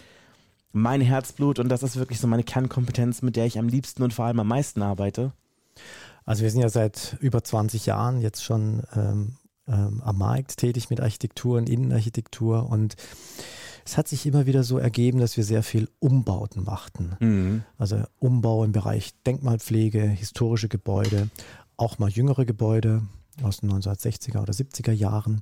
mein 0.72 1.02
Herzblut 1.02 1.60
und 1.60 1.70
das 1.70 1.84
ist 1.84 1.98
wirklich 1.98 2.20
so 2.20 2.28
meine 2.28 2.44
Kernkompetenz, 2.44 3.22
mit 3.22 3.36
der 3.36 3.46
ich 3.46 3.60
am 3.60 3.68
liebsten 3.68 4.04
und 4.04 4.14
vor 4.14 4.26
allem 4.26 4.40
am 4.40 4.48
meisten 4.48 4.82
arbeite. 4.82 5.32
Also 6.26 6.44
wir 6.44 6.52
sind 6.52 6.62
ja 6.62 6.70
seit 6.70 7.18
über 7.20 7.44
20 7.44 7.86
Jahren 7.86 8.22
jetzt 8.22 8.44
schon 8.44 8.82
ähm, 8.96 9.36
ähm, 9.68 10.02
am 10.04 10.18
Markt 10.18 10.58
tätig 10.58 10.90
mit 10.90 11.00
Architektur 11.00 11.58
und 11.58 11.70
Innenarchitektur 11.70 12.70
und 12.70 12.96
es 13.86 13.98
hat 13.98 14.08
sich 14.08 14.26
immer 14.26 14.46
wieder 14.46 14.64
so 14.64 14.78
ergeben, 14.78 15.20
dass 15.20 15.36
wir 15.36 15.44
sehr 15.44 15.62
viel 15.62 15.90
Umbauten 16.00 16.64
machten. 16.64 17.18
Also 17.78 18.04
Umbau 18.20 18.64
im 18.64 18.72
Bereich 18.72 19.14
Denkmalpflege, 19.26 20.02
historische 20.02 20.70
Gebäude, 20.70 21.30
auch 21.76 22.00
mal 22.00 22.10
jüngere 22.10 22.46
Gebäude 22.46 23.04
aus 23.42 23.60
den 23.60 23.72
1960er 23.72 24.42
oder 24.42 24.54
70er 24.54 24.92
Jahren. 24.92 25.42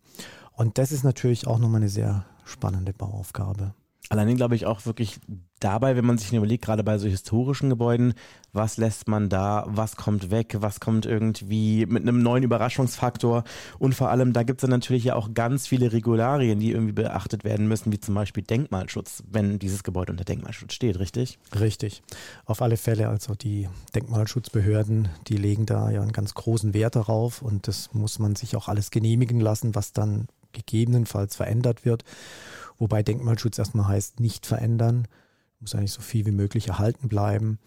Und 0.54 0.78
das 0.78 0.92
ist 0.92 1.04
natürlich 1.04 1.46
auch 1.46 1.60
nochmal 1.60 1.82
eine 1.82 1.90
sehr 1.90 2.26
spannende 2.46 2.94
Bauaufgabe. 2.94 3.74
Allein 4.12 4.36
glaube 4.36 4.56
ich 4.56 4.66
auch 4.66 4.86
wirklich 4.86 5.22
dabei, 5.62 5.96
wenn 5.96 6.06
man 6.06 6.18
sich 6.18 6.34
überlegt, 6.34 6.66
gerade 6.66 6.84
bei 6.84 6.98
so 6.98 7.08
historischen 7.08 7.70
Gebäuden, 7.70 8.14
was 8.52 8.76
lässt 8.76 9.08
man 9.08 9.30
da, 9.30 9.64
was 9.68 9.96
kommt 9.96 10.32
weg, 10.32 10.58
was 10.60 10.82
kommt 10.82 11.06
irgendwie 11.06 11.86
mit 11.86 12.02
einem 12.02 12.22
neuen 12.22 12.44
Überraschungsfaktor 12.44 13.46
und 13.80 13.96
vor 13.96 14.10
allem, 14.10 14.34
da 14.34 14.44
gibt 14.44 14.60
es 14.60 14.64
dann 14.64 14.72
natürlich 14.72 15.06
ja 15.06 15.16
auch 15.16 15.34
ganz 15.34 15.66
viele 15.66 15.94
Regularien, 15.94 16.60
die 16.60 16.72
irgendwie 16.72 16.92
beachtet 16.92 17.46
werden 17.46 17.70
müssen, 17.70 17.94
wie 17.94 18.02
zum 18.02 18.16
Beispiel 18.16 18.44
Denkmalschutz, 18.44 19.24
wenn 19.32 19.60
dieses 19.60 19.84
Gebäude 19.84 20.12
unter 20.12 20.26
Denkmalschutz 20.26 20.74
steht, 20.74 21.00
richtig? 21.00 21.40
Richtig. 21.58 22.04
Auf 22.46 22.62
alle 22.62 22.76
Fälle, 22.76 23.08
also 23.08 23.34
die 23.34 23.70
Denkmalschutzbehörden, 23.96 25.08
die 25.28 25.38
legen 25.38 25.66
da 25.66 25.90
ja 25.90 26.02
einen 26.02 26.12
ganz 26.12 26.34
großen 26.34 26.74
Wert 26.74 26.98
darauf 26.98 27.42
und 27.42 27.70
das 27.70 27.94
muss 27.94 28.20
man 28.20 28.36
sich 28.36 28.58
auch 28.58 28.68
alles 28.68 28.92
genehmigen 28.92 29.40
lassen, 29.40 29.74
was 29.74 29.94
dann 29.94 30.28
gegebenenfalls 30.52 31.36
verändert 31.36 31.86
wird. 31.86 32.04
Wobei 32.78 33.04
Denkmalschutz 33.04 33.58
erstmal 33.58 33.88
heißt, 33.88 34.20
nicht 34.20 34.46
verändern, 34.46 35.08
muss 35.60 35.76
eigentlich 35.76 35.92
so 35.92 36.02
viel 36.02 36.26
wie 36.26 36.32
möglich 36.32 36.68
erhalten 36.68 37.08
bleiben. 37.08 37.60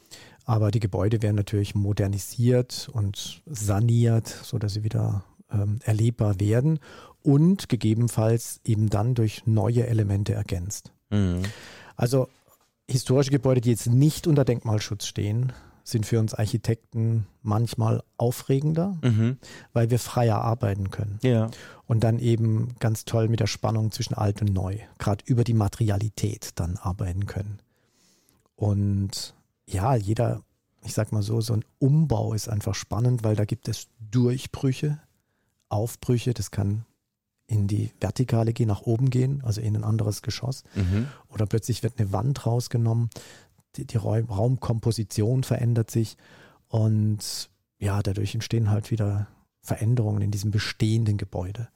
Aber 0.45 0.71
die 0.71 0.81
Gebäude 0.81 1.23
werden 1.23 1.37
natürlich 1.37 1.75
modernisiert 1.75 2.91
und 2.93 3.43
saniert, 3.47 4.29
sodass 4.29 4.75
sie 4.75 4.85
wieder 4.85 5.25
ähm, 5.51 5.79
erlebbar 5.85 6.41
werden 6.41 6.81
und 7.23 7.69
gegebenenfalls 7.69 8.61
eben 8.65 8.91
dann 8.91 9.15
durch 9.15 9.47
neue 9.47 9.87
Elemente 9.87 10.35
ergänzt. 10.35 10.93
Mhm. 11.11 11.43
Also 11.97 12.29
historische 12.89 13.31
Gebäude, 13.31 13.61
die 13.61 13.71
jetzt 13.71 13.87
nicht 13.87 14.27
unter 14.27 14.45
Denkmalschutz 14.45 15.07
stehen, 15.07 15.53
sind 15.87 16.07
für 16.07 16.19
uns 16.19 16.33
Architekten 16.35 17.27
manchmal 17.43 18.03
aufregender, 18.17 18.97
Mhm. 19.03 19.37
weil 19.75 19.91
wir 19.91 19.99
freier 19.99 20.39
arbeiten 20.41 20.91
können 20.91 21.19
Ja. 21.23 21.51
und 21.87 22.03
dann 22.03 22.19
eben 22.19 22.75
ganz 22.81 23.05
toll 23.05 23.29
mit 23.29 23.41
der 23.41 23.47
Spannung 23.47 23.93
zwischen 23.93 24.15
alt 24.15 24.41
und 24.41 24.53
neu, 24.53 24.79
gerade 24.99 25.23
über 25.27 25.45
die 25.45 25.53
Materialität 25.55 26.53
dann 26.57 26.79
arbeiten 26.79 27.27
können. 27.27 27.59
Und 28.57 29.35
ja, 29.67 29.95
jeder, 29.95 30.43
ich 30.83 30.95
sag 30.95 31.13
mal 31.13 31.23
so, 31.23 31.41
so 31.41 31.55
ein 31.55 31.65
Umbau 31.79 32.35
ist 32.35 32.49
einfach 32.49 32.75
spannend, 32.75 33.25
weil 33.25 33.37
da 33.37 33.45
gibt 33.45 33.69
es 33.69 33.89
Durchbrüche, 34.11 34.99
Aufbrüche, 35.69 36.35
das 36.35 36.51
kann 36.51 36.85
in 37.47 37.67
die 37.67 37.91
Vertikale 38.01 38.53
gehen, 38.55 38.69
nach 38.69 38.83
oben 38.83 39.11
gehen, 39.11 39.43
also 39.45 39.61
in 39.61 39.77
ein 39.77 39.85
anderes 39.85 40.23
Geschoss 40.23 40.65
Mhm. 40.75 41.09
oder 41.29 41.45
plötzlich 41.47 41.83
wird 41.83 41.99
eine 41.99 42.11
Wand 42.13 42.47
rausgenommen, 42.47 43.11
die, 43.77 43.87
die 43.87 43.97
Raum, 43.97 44.25
Raumkomposition 44.27 45.45
verändert 45.45 45.91
sich 45.91 46.17
und 46.69 47.51
ja, 47.79 48.03
dadurch 48.03 48.35
entstehen 48.35 48.71
halt 48.71 48.91
wieder 48.91 49.29
Veränderungen 49.61 50.23
in 50.23 50.31
diesem 50.31 50.51
bestehenden 50.51 51.17
Gebäude. 51.17 51.69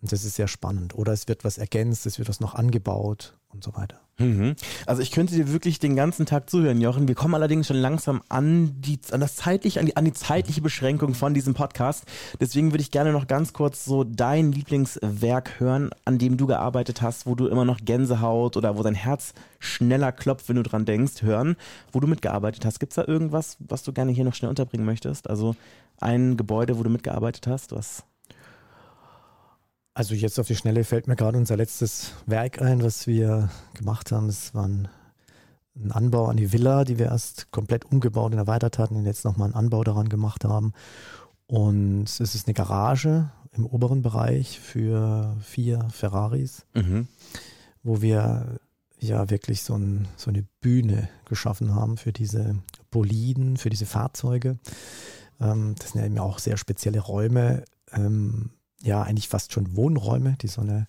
Und 0.00 0.12
das 0.12 0.24
ist 0.24 0.36
sehr 0.36 0.48
spannend. 0.48 0.94
Oder 0.94 1.12
es 1.12 1.28
wird 1.28 1.44
was 1.44 1.58
ergänzt, 1.58 2.06
es 2.06 2.18
wird 2.18 2.28
was 2.28 2.40
noch 2.40 2.54
angebaut 2.54 3.35
und 3.48 3.64
so 3.64 3.74
weiter. 3.74 4.00
Mhm. 4.18 4.56
Also 4.86 5.02
ich 5.02 5.10
könnte 5.10 5.34
dir 5.34 5.52
wirklich 5.52 5.78
den 5.78 5.94
ganzen 5.94 6.24
Tag 6.24 6.48
zuhören, 6.48 6.80
Jochen. 6.80 7.06
Wir 7.06 7.14
kommen 7.14 7.34
allerdings 7.34 7.66
schon 7.66 7.76
langsam 7.76 8.22
an 8.28 8.80
die, 8.80 8.98
an 9.10 9.20
das 9.20 9.36
zeitliche, 9.36 9.78
an 9.80 9.86
die, 9.86 9.96
an 9.96 10.04
die 10.06 10.12
zeitliche 10.12 10.62
Beschränkung 10.62 11.14
von 11.14 11.34
diesem 11.34 11.52
Podcast. 11.52 12.04
Deswegen 12.40 12.72
würde 12.72 12.80
ich 12.80 12.90
gerne 12.90 13.12
noch 13.12 13.26
ganz 13.26 13.52
kurz 13.52 13.84
so 13.84 14.04
dein 14.04 14.52
Lieblingswerk 14.52 15.60
hören, 15.60 15.90
an 16.04 16.18
dem 16.18 16.38
du 16.38 16.46
gearbeitet 16.46 17.02
hast, 17.02 17.26
wo 17.26 17.34
du 17.34 17.46
immer 17.46 17.64
noch 17.64 17.78
Gänsehaut 17.82 18.56
oder 18.56 18.78
wo 18.78 18.82
dein 18.82 18.94
Herz 18.94 19.34
schneller 19.58 20.12
klopft, 20.12 20.48
wenn 20.48 20.56
du 20.56 20.62
dran 20.62 20.86
denkst, 20.86 21.22
hören, 21.22 21.56
wo 21.92 22.00
du 22.00 22.06
mitgearbeitet 22.06 22.64
hast. 22.64 22.80
Gibt 22.80 22.92
es 22.92 22.96
da 22.96 23.04
irgendwas, 23.06 23.58
was 23.60 23.82
du 23.82 23.92
gerne 23.92 24.12
hier 24.12 24.24
noch 24.24 24.34
schnell 24.34 24.48
unterbringen 24.48 24.86
möchtest? 24.86 25.28
Also 25.28 25.56
ein 26.00 26.36
Gebäude, 26.36 26.78
wo 26.78 26.82
du 26.82 26.90
mitgearbeitet 26.90 27.46
hast, 27.46 27.72
was 27.72 28.04
Also 29.96 30.14
jetzt 30.14 30.38
auf 30.38 30.46
die 30.46 30.56
Schnelle 30.56 30.84
fällt 30.84 31.08
mir 31.08 31.16
gerade 31.16 31.38
unser 31.38 31.56
letztes 31.56 32.12
Werk 32.26 32.60
ein, 32.60 32.82
was 32.82 33.06
wir 33.06 33.48
gemacht 33.72 34.12
haben. 34.12 34.28
Es 34.28 34.52
war 34.52 34.68
ein, 34.68 34.88
ein 35.74 35.90
Anbau 35.90 36.26
an 36.26 36.36
die 36.36 36.52
Villa, 36.52 36.84
die 36.84 36.98
wir 36.98 37.06
erst 37.06 37.50
komplett 37.50 37.86
umgebaut 37.86 38.32
und 38.32 38.38
erweitert 38.38 38.78
hatten 38.78 38.96
und 38.96 39.06
jetzt 39.06 39.24
nochmal 39.24 39.46
einen 39.46 39.54
Anbau 39.54 39.84
daran 39.84 40.10
gemacht 40.10 40.44
haben. 40.44 40.74
Und 41.46 42.04
es 42.08 42.34
ist 42.34 42.46
eine 42.46 42.52
Garage 42.52 43.30
im 43.52 43.64
oberen 43.64 44.02
Bereich 44.02 44.60
für 44.60 45.34
vier 45.40 45.88
Ferraris, 45.88 46.66
mhm. 46.74 47.08
wo 47.82 48.02
wir 48.02 48.58
ja 48.98 49.30
wirklich 49.30 49.62
so, 49.62 49.76
ein, 49.76 50.08
so 50.18 50.28
eine 50.28 50.44
Bühne 50.60 51.08
geschaffen 51.24 51.74
haben 51.74 51.96
für 51.96 52.12
diese 52.12 52.56
Boliden, 52.90 53.56
für 53.56 53.70
diese 53.70 53.86
Fahrzeuge. 53.86 54.58
Ähm, 55.40 55.74
das 55.78 55.92
sind 55.92 56.02
ja 56.02 56.06
eben 56.06 56.18
auch 56.18 56.38
sehr 56.38 56.58
spezielle 56.58 57.00
Räume, 57.00 57.64
ähm, 57.92 58.50
ja 58.82 59.02
eigentlich 59.02 59.28
fast 59.28 59.52
schon 59.52 59.76
Wohnräume, 59.76 60.36
die 60.40 60.48
so 60.48 60.60
eine 60.60 60.86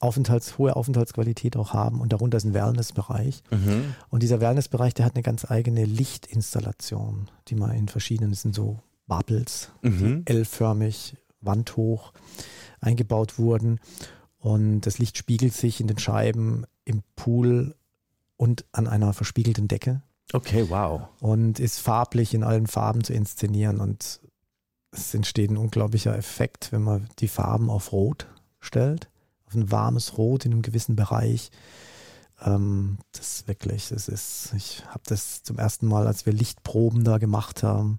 Aufenthalts, 0.00 0.58
hohe 0.58 0.76
Aufenthaltsqualität 0.76 1.56
auch 1.56 1.72
haben. 1.72 2.00
Und 2.00 2.12
darunter 2.12 2.36
ist 2.36 2.44
ein 2.44 2.54
Wellnessbereich. 2.54 3.42
Mhm. 3.50 3.94
Und 4.10 4.22
dieser 4.22 4.40
Wellnessbereich, 4.40 4.94
der 4.94 5.06
hat 5.06 5.14
eine 5.14 5.22
ganz 5.22 5.50
eigene 5.50 5.84
Lichtinstallation, 5.84 7.30
die 7.48 7.54
man 7.54 7.70
in 7.72 7.88
verschiedenen, 7.88 8.30
das 8.30 8.42
sind 8.42 8.54
so 8.54 8.80
Bubbles, 9.06 9.70
Mhm. 9.82 10.22
L-förmig, 10.24 11.16
wandhoch 11.40 12.12
eingebaut 12.80 13.38
wurden. 13.38 13.80
Und 14.38 14.82
das 14.82 14.98
Licht 14.98 15.16
spiegelt 15.16 15.54
sich 15.54 15.80
in 15.80 15.86
den 15.86 15.98
Scheiben 15.98 16.66
im 16.84 17.02
Pool 17.16 17.74
und 18.36 18.64
an 18.72 18.86
einer 18.86 19.12
verspiegelten 19.12 19.68
Decke. 19.68 20.02
Okay, 20.32 20.66
wow. 20.68 21.02
Und 21.20 21.60
ist 21.60 21.78
farblich 21.78 22.34
in 22.34 22.42
allen 22.42 22.66
Farben 22.66 23.04
zu 23.04 23.12
inszenieren. 23.12 23.80
Und 23.80 24.20
es 24.94 25.14
entsteht 25.14 25.50
ein 25.50 25.56
unglaublicher 25.56 26.16
Effekt, 26.16 26.72
wenn 26.72 26.82
man 26.82 27.08
die 27.18 27.28
Farben 27.28 27.70
auf 27.70 27.92
Rot 27.92 28.26
stellt, 28.60 29.08
auf 29.46 29.54
ein 29.54 29.70
warmes 29.70 30.16
Rot 30.16 30.44
in 30.44 30.52
einem 30.52 30.62
gewissen 30.62 30.96
Bereich. 30.96 31.50
Ähm, 32.42 32.98
das 33.12 33.36
ist 33.36 33.48
wirklich, 33.48 33.88
das 33.88 34.08
ist, 34.08 34.52
ich 34.56 34.84
habe 34.86 35.02
das 35.06 35.42
zum 35.42 35.58
ersten 35.58 35.86
Mal, 35.86 36.06
als 36.06 36.26
wir 36.26 36.32
Lichtproben 36.32 37.04
da 37.04 37.18
gemacht 37.18 37.62
haben, 37.62 37.98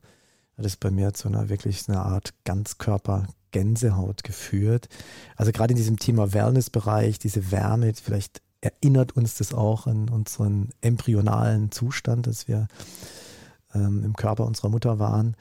hat 0.57 0.65
es 0.65 0.77
bei 0.77 0.91
mir 0.91 1.13
zu 1.13 1.27
einer 1.27 1.49
wirklich 1.49 1.87
einer 1.89 2.05
Art 2.05 2.33
Ganzkörper-Gänsehaut 2.45 4.23
geführt. 4.23 4.87
Also 5.35 5.51
gerade 5.51 5.71
in 5.71 5.77
diesem 5.77 5.99
Thema 5.99 6.33
Wellness-Bereich, 6.33 7.19
diese 7.19 7.51
Wärme, 7.51 7.93
vielleicht 7.93 8.41
erinnert 8.61 9.15
uns 9.15 9.35
das 9.35 9.53
auch 9.53 9.85
an 9.85 10.09
unseren 10.09 10.69
embryonalen 10.81 11.71
Zustand, 11.71 12.25
dass 12.27 12.47
wir 12.47 12.67
ähm, 13.73 14.03
im 14.03 14.15
Körper 14.15 14.45
unserer 14.45 14.69
Mutter 14.69 14.97
waren. 14.97 15.35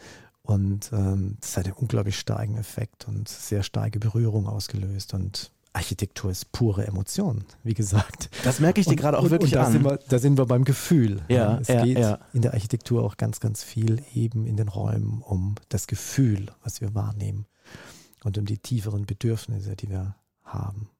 Und 0.46 0.90
ähm, 0.92 1.38
das 1.40 1.56
hat 1.56 1.64
einen 1.64 1.74
unglaublich 1.74 2.18
starken 2.18 2.56
Effekt 2.58 3.08
und 3.08 3.28
sehr 3.28 3.62
starke 3.62 3.98
Berührung 3.98 4.46
ausgelöst. 4.46 5.14
Und 5.14 5.50
Architektur 5.72 6.30
ist 6.30 6.52
pure 6.52 6.86
Emotion, 6.86 7.44
wie 7.62 7.72
gesagt. 7.72 8.28
Das 8.44 8.60
merke 8.60 8.80
ich 8.80 8.86
dir 8.86 8.94
gerade 8.94 9.18
auch 9.18 9.24
und, 9.24 9.30
wirklich 9.30 9.52
und 9.52 9.56
da 9.56 9.64
an. 9.64 9.72
Sind 9.72 9.84
wir, 9.84 9.98
da 10.08 10.18
sind 10.18 10.36
wir 10.36 10.44
beim 10.44 10.64
Gefühl. 10.64 11.22
Ja, 11.28 11.58
es 11.58 11.68
ja, 11.68 11.82
geht 11.82 11.98
ja. 11.98 12.18
in 12.34 12.42
der 12.42 12.52
Architektur 12.52 13.02
auch 13.02 13.16
ganz, 13.16 13.40
ganz 13.40 13.64
viel 13.64 14.02
eben 14.14 14.46
in 14.46 14.56
den 14.56 14.68
Räumen 14.68 15.22
um 15.22 15.54
das 15.70 15.86
Gefühl, 15.86 16.52
was 16.62 16.82
wir 16.82 16.94
wahrnehmen 16.94 17.46
und 18.22 18.36
um 18.36 18.44
die 18.44 18.58
tieferen 18.58 19.06
Bedürfnisse, 19.06 19.76
die 19.76 19.88
wir 19.88 20.14
haben. 20.44 20.90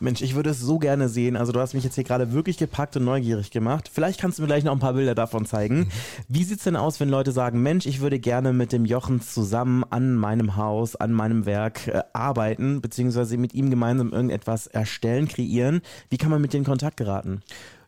Mensch, 0.00 0.22
ich 0.22 0.34
würde 0.34 0.50
es 0.50 0.60
so 0.60 0.78
gerne 0.78 1.08
sehen. 1.08 1.36
Also 1.36 1.52
du 1.52 1.60
hast 1.60 1.74
mich 1.74 1.84
jetzt 1.84 1.94
hier 1.94 2.04
gerade 2.04 2.32
wirklich 2.32 2.58
gepackt 2.58 2.96
und 2.96 3.04
neugierig 3.04 3.50
gemacht. 3.50 3.90
Vielleicht 3.92 4.20
kannst 4.20 4.38
du 4.38 4.42
mir 4.42 4.48
gleich 4.48 4.64
noch 4.64 4.72
ein 4.72 4.78
paar 4.80 4.94
Bilder 4.94 5.14
davon 5.14 5.46
zeigen. 5.46 5.88
Wie 6.28 6.44
sieht's 6.44 6.64
denn 6.64 6.76
aus, 6.76 7.00
wenn 7.00 7.08
Leute 7.08 7.32
sagen, 7.32 7.62
Mensch, 7.62 7.86
ich 7.86 8.00
würde 8.00 8.18
gerne 8.18 8.52
mit 8.52 8.72
dem 8.72 8.84
Jochen 8.84 9.20
zusammen 9.20 9.84
an 9.90 10.16
meinem 10.16 10.56
Haus, 10.56 10.96
an 10.96 11.12
meinem 11.12 11.46
Werk 11.46 11.86
äh, 11.88 12.02
arbeiten, 12.12 12.80
beziehungsweise 12.80 13.36
mit 13.36 13.54
ihm 13.54 13.70
gemeinsam 13.70 14.12
irgendetwas 14.12 14.66
erstellen, 14.66 15.28
kreieren. 15.28 15.80
Wie 16.10 16.18
kann 16.18 16.30
man 16.30 16.40
mit 16.42 16.52
dir 16.52 16.58
in 16.58 16.64
Kontakt 16.64 16.96
geraten? 16.96 17.42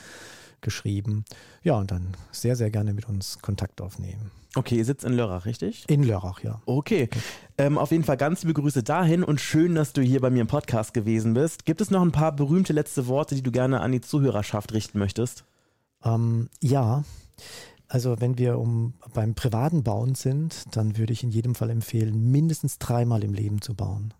geschrieben. 0.60 1.24
Ja, 1.62 1.74
und 1.74 1.90
dann 1.90 2.14
sehr, 2.32 2.56
sehr 2.56 2.70
gerne 2.70 2.94
mit 2.94 3.08
uns 3.08 3.38
Kontakt 3.40 3.80
aufnehmen. 3.80 4.30
Okay, 4.54 4.76
ihr 4.76 4.84
sitzt 4.84 5.04
in 5.04 5.12
Lörrach, 5.12 5.44
richtig? 5.44 5.84
In 5.88 6.02
Lörrach, 6.02 6.42
ja. 6.42 6.62
Okay. 6.64 7.10
Ähm, 7.58 7.76
auf 7.76 7.90
jeden 7.90 8.04
Fall 8.04 8.16
ganz 8.16 8.42
liebe 8.42 8.54
Grüße 8.54 8.82
dahin 8.82 9.22
und 9.22 9.40
schön, 9.40 9.74
dass 9.74 9.92
du 9.92 10.00
hier 10.00 10.20
bei 10.20 10.30
mir 10.30 10.40
im 10.40 10.46
Podcast 10.46 10.94
gewesen 10.94 11.34
bist. 11.34 11.66
Gibt 11.66 11.82
es 11.82 11.90
noch 11.90 12.00
ein 12.00 12.12
paar 12.12 12.34
berühmte 12.34 12.72
letzte 12.72 13.06
Worte, 13.06 13.34
die 13.34 13.42
du 13.42 13.52
gerne 13.52 13.80
an 13.80 13.92
die 13.92 14.00
Zuhörerschaft 14.00 14.72
richten 14.72 14.98
möchtest? 14.98 15.44
Ähm, 16.02 16.48
ja, 16.62 17.04
also 17.88 18.20
wenn 18.20 18.38
wir 18.38 18.58
um 18.58 18.94
beim 19.14 19.34
privaten 19.34 19.84
Bauen 19.84 20.14
sind, 20.14 20.64
dann 20.74 20.96
würde 20.96 21.12
ich 21.12 21.22
in 21.22 21.30
jedem 21.30 21.54
Fall 21.54 21.70
empfehlen, 21.70 22.30
mindestens 22.30 22.78
dreimal 22.78 23.22
im 23.24 23.34
Leben 23.34 23.60
zu 23.60 23.74
bauen. 23.74 24.14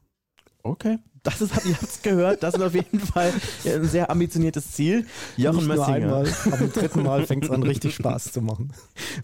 Okay. 0.62 0.98
Das 1.26 1.40
ist, 1.40 1.66
ihr 1.66 1.74
habt's 1.74 2.02
gehört, 2.02 2.42
das 2.44 2.54
ist 2.54 2.62
auf 2.62 2.74
jeden 2.74 3.00
Fall 3.00 3.32
ein 3.64 3.84
sehr 3.84 4.10
ambitioniertes 4.10 4.70
Ziel. 4.70 5.06
Jochen 5.36 5.56
Nicht 5.56 5.66
nur 5.66 5.76
Mössinger, 5.76 6.16
einmal, 6.16 6.32
am 6.52 6.72
dritten 6.72 7.02
Mal 7.02 7.26
fängt 7.26 7.44
es 7.44 7.50
an, 7.50 7.64
richtig 7.64 7.96
Spaß 7.96 8.32
zu 8.32 8.42
machen. 8.42 8.70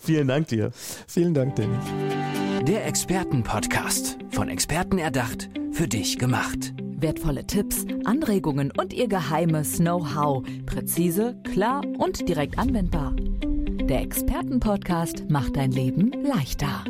vielen 0.00 0.26
Dank 0.26 0.48
dir. 0.48 0.72
Vielen 1.06 1.32
Dank, 1.32 1.54
Danny. 1.54 1.76
Der 2.66 2.86
Expertenpodcast. 2.86 4.18
Von 4.32 4.48
Experten 4.48 4.98
erdacht, 4.98 5.48
für 5.70 5.86
dich 5.86 6.18
gemacht. 6.18 6.74
Wertvolle 6.96 7.46
Tipps, 7.46 7.84
Anregungen 8.04 8.72
und 8.76 8.92
ihr 8.92 9.06
geheimes 9.06 9.76
Know-how. 9.76 10.44
Präzise, 10.66 11.36
klar 11.52 11.82
und 11.98 12.28
direkt 12.28 12.58
anwendbar. 12.58 13.14
Der 13.88 14.00
Expertenpodcast 14.02 15.30
macht 15.30 15.56
dein 15.56 15.70
Leben 15.70 16.10
leichter. 16.24 16.84